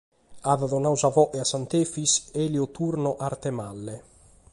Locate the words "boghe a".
1.15-1.49